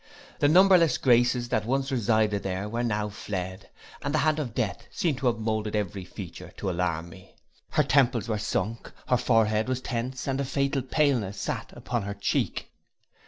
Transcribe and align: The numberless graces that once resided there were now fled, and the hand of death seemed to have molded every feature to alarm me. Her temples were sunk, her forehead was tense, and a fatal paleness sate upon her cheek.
The 0.39 0.47
numberless 0.47 0.97
graces 0.97 1.49
that 1.49 1.63
once 1.67 1.91
resided 1.91 2.41
there 2.41 2.67
were 2.67 2.81
now 2.81 3.09
fled, 3.09 3.69
and 4.01 4.11
the 4.15 4.25
hand 4.25 4.39
of 4.39 4.55
death 4.55 4.87
seemed 4.89 5.19
to 5.19 5.27
have 5.27 5.37
molded 5.37 5.75
every 5.75 6.05
feature 6.05 6.51
to 6.57 6.71
alarm 6.71 7.09
me. 7.09 7.35
Her 7.69 7.83
temples 7.83 8.27
were 8.27 8.39
sunk, 8.39 8.91
her 9.09 9.17
forehead 9.17 9.67
was 9.69 9.79
tense, 9.79 10.27
and 10.27 10.41
a 10.41 10.43
fatal 10.43 10.81
paleness 10.81 11.39
sate 11.39 11.67
upon 11.73 12.01
her 12.01 12.15
cheek. 12.15 12.71